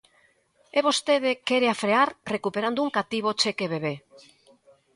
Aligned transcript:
E 0.77 0.79
vostede 0.87 1.31
quérea 1.47 1.79
frear 1.81 2.09
recuperando 2.33 2.83
un 2.85 2.93
cativo 2.97 3.29
cheque 3.41 3.71
bebé. 3.73 3.95